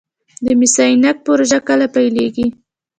د 0.45 0.47
مس 0.59 0.75
عینک 0.85 1.17
پروژه 1.25 1.59
کله 1.67 1.85
پیلیږي؟ 1.95 2.47